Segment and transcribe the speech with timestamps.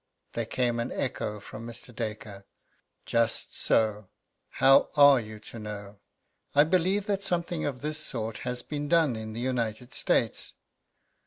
[0.33, 1.95] There came an echo from Mr.
[1.95, 2.47] Dacre:
[3.05, 4.09] "Just so
[4.49, 5.99] how are you to know?"
[6.55, 10.53] "I believe that something of this sort has been done in the United States."